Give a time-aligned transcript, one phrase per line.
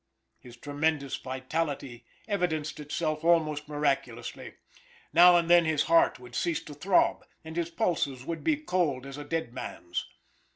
[0.39, 4.55] His tremendous vitality evidenced itself almost miraculously.
[5.13, 8.63] Now and then, his heart would cease to throb, and his pulses would be as
[8.65, 10.07] cold as a dead man's.